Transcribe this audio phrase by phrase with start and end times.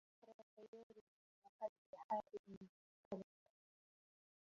[0.27, 1.03] مرت ليال
[1.43, 2.39] وقلبي حائر
[3.11, 3.25] قلق